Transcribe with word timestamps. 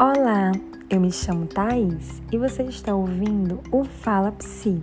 Olá, 0.00 0.52
eu 0.88 1.00
me 1.00 1.10
chamo 1.10 1.44
Thaís 1.48 2.22
e 2.30 2.38
você 2.38 2.62
está 2.62 2.94
ouvindo 2.94 3.58
o 3.72 3.82
Fala 3.82 4.30
Psi. 4.30 4.78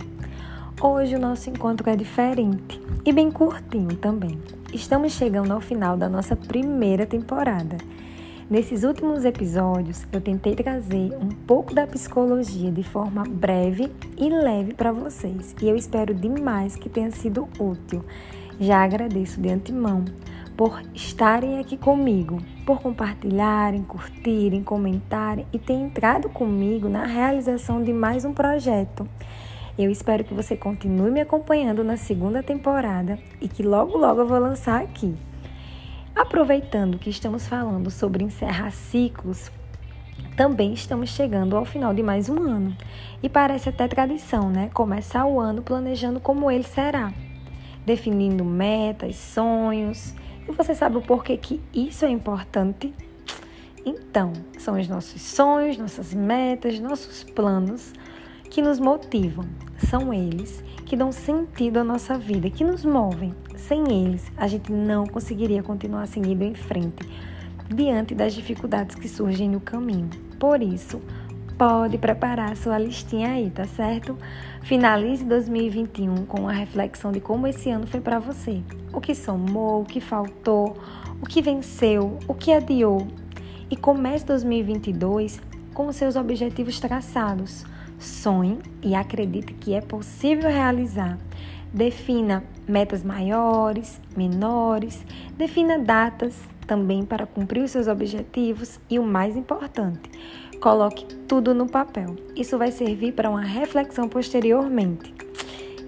Hoje 0.78 1.14
o 1.14 1.18
nosso 1.18 1.48
encontro 1.48 1.88
é 1.88 1.96
diferente 1.96 2.78
e 3.02 3.14
bem 3.14 3.30
curtinho 3.30 3.96
também. 3.96 4.38
Estamos 4.74 5.12
chegando 5.12 5.52
ao 5.52 5.60
final 5.62 5.96
da 5.96 6.06
nossa 6.06 6.36
primeira 6.36 7.06
temporada. 7.06 7.78
Nesses 8.50 8.84
últimos 8.84 9.24
episódios, 9.24 10.06
eu 10.12 10.20
tentei 10.20 10.54
trazer 10.54 11.10
um 11.18 11.30
pouco 11.30 11.74
da 11.74 11.86
psicologia 11.86 12.70
de 12.70 12.82
forma 12.82 13.22
breve 13.22 13.90
e 14.18 14.28
leve 14.28 14.74
para 14.74 14.92
vocês, 14.92 15.56
e 15.62 15.66
eu 15.66 15.76
espero 15.76 16.12
demais 16.12 16.76
que 16.76 16.90
tenha 16.90 17.10
sido 17.10 17.48
útil. 17.58 18.04
Já 18.60 18.84
agradeço 18.84 19.40
de 19.40 19.48
antemão 19.48 20.04
por 20.56 20.82
estarem 20.94 21.58
aqui 21.58 21.76
comigo, 21.76 22.40
por 22.64 22.80
compartilharem, 22.80 23.82
curtirem, 23.82 24.64
comentarem 24.64 25.46
e 25.52 25.58
ter 25.58 25.74
entrado 25.74 26.30
comigo 26.30 26.88
na 26.88 27.04
realização 27.04 27.84
de 27.84 27.92
mais 27.92 28.24
um 28.24 28.32
projeto. 28.32 29.06
Eu 29.78 29.90
espero 29.90 30.24
que 30.24 30.32
você 30.32 30.56
continue 30.56 31.10
me 31.10 31.20
acompanhando 31.20 31.84
na 31.84 31.98
segunda 31.98 32.42
temporada 32.42 33.18
e 33.38 33.48
que 33.48 33.62
logo 33.62 33.98
logo 33.98 34.22
eu 34.22 34.26
vou 34.26 34.38
lançar 34.38 34.80
aqui. 34.80 35.14
Aproveitando 36.14 36.98
que 36.98 37.10
estamos 37.10 37.46
falando 37.46 37.90
sobre 37.90 38.24
encerrar 38.24 38.70
ciclos, 38.70 39.52
também 40.34 40.72
estamos 40.72 41.10
chegando 41.10 41.54
ao 41.54 41.66
final 41.66 41.92
de 41.92 42.02
mais 42.02 42.30
um 42.30 42.40
ano. 42.40 42.74
E 43.22 43.28
parece 43.28 43.68
até 43.68 43.86
tradição, 43.86 44.48
né? 44.48 44.70
Começar 44.72 45.26
o 45.26 45.38
ano 45.38 45.60
planejando 45.60 46.18
como 46.18 46.50
ele 46.50 46.64
será, 46.64 47.12
definindo 47.84 48.42
metas, 48.42 49.16
sonhos 49.16 50.14
e 50.48 50.52
você 50.52 50.74
sabe 50.74 50.96
o 50.96 51.02
porquê 51.02 51.36
que 51.36 51.60
isso 51.74 52.04
é 52.04 52.08
importante? 52.08 52.94
Então, 53.84 54.32
são 54.58 54.78
os 54.78 54.88
nossos 54.88 55.22
sonhos, 55.22 55.78
nossas 55.78 56.12
metas, 56.12 56.78
nossos 56.80 57.22
planos 57.22 57.92
que 58.50 58.60
nos 58.60 58.80
motivam. 58.80 59.44
São 59.88 60.12
eles 60.12 60.64
que 60.84 60.96
dão 60.96 61.12
sentido 61.12 61.78
à 61.78 61.84
nossa 61.84 62.16
vida, 62.16 62.50
que 62.50 62.64
nos 62.64 62.84
movem. 62.84 63.34
Sem 63.56 64.04
eles, 64.04 64.30
a 64.36 64.46
gente 64.46 64.72
não 64.72 65.06
conseguiria 65.06 65.62
continuar 65.62 66.06
seguindo 66.06 66.42
em 66.42 66.54
frente 66.54 67.06
diante 67.68 68.14
das 68.14 68.34
dificuldades 68.34 68.94
que 68.94 69.08
surgem 69.08 69.50
no 69.50 69.60
caminho. 69.60 70.10
Por 70.38 70.62
isso, 70.62 71.00
pode 71.58 71.96
preparar 71.98 72.56
sua 72.56 72.78
listinha 72.78 73.30
aí, 73.30 73.50
tá 73.50 73.64
certo? 73.64 74.16
Finalize 74.62 75.24
2021 75.24 76.26
com 76.26 76.48
a 76.48 76.52
reflexão 76.52 77.10
de 77.10 77.20
como 77.20 77.46
esse 77.46 77.70
ano 77.70 77.86
foi 77.86 78.00
para 78.00 78.18
você. 78.18 78.62
O 78.92 79.00
que 79.00 79.14
somou, 79.14 79.82
o 79.82 79.84
que 79.84 80.00
faltou, 80.00 80.76
o 81.20 81.26
que 81.26 81.40
venceu, 81.40 82.18
o 82.28 82.34
que 82.34 82.52
adiou. 82.52 83.06
E 83.70 83.76
comece 83.76 84.24
2022 84.26 85.40
com 85.72 85.90
seus 85.92 86.16
objetivos 86.16 86.78
traçados. 86.78 87.64
Sonhe 87.98 88.58
e 88.82 88.94
acredite 88.94 89.54
que 89.54 89.74
é 89.74 89.80
possível 89.80 90.50
realizar. 90.50 91.18
Defina 91.72 92.44
metas 92.68 93.02
maiores, 93.02 94.00
menores, 94.16 95.04
defina 95.36 95.78
datas 95.78 96.38
também 96.66 97.04
para 97.04 97.26
cumprir 97.26 97.62
os 97.62 97.70
seus 97.70 97.86
objetivos 97.86 98.80
e 98.90 98.98
o 98.98 99.04
mais 99.04 99.36
importante, 99.36 100.10
coloque 100.56 101.06
tudo 101.28 101.54
no 101.54 101.68
papel. 101.68 102.16
Isso 102.34 102.58
vai 102.58 102.70
servir 102.70 103.12
para 103.12 103.30
uma 103.30 103.42
reflexão 103.42 104.08
posteriormente. 104.08 105.14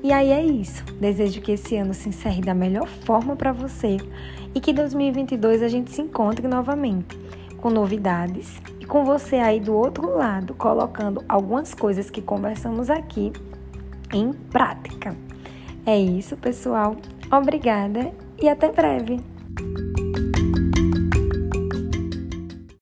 E 0.03 0.13
aí 0.13 0.31
é 0.31 0.45
isso. 0.45 0.85
Desejo 1.01 1.41
que 1.41 1.53
esse 1.53 1.77
ano 1.77 1.93
se 1.93 2.09
encerre 2.09 2.41
da 2.41 2.55
melhor 2.55 2.87
forma 2.87 3.35
para 3.35 3.53
você 3.53 3.97
e 4.55 4.61
que 4.61 4.73
2022 4.73 5.63
a 5.63 5.69
gente 5.69 5.91
se 5.91 6.03
encontre 6.03 6.47
novamente 6.47 7.19
com 7.59 7.71
novidades 7.71 8.61
e 8.81 8.87
com 8.87 9.05
você 9.05 9.37
aí 9.37 9.61
do 9.61 9.75
outro 9.75 10.17
lado 10.17 10.55
colocando 10.55 11.25
algumas 11.29 11.75
coisas 11.75 12.09
que 12.11 12.23
conversamos 12.23 12.89
aqui 12.89 13.33
em 14.13 14.33
prática. 14.33 15.17
É 15.85 15.99
isso, 15.99 16.37
pessoal. 16.37 16.97
Obrigada 17.31 18.13
e 18.41 18.49
até 18.49 18.71
breve. 18.71 19.21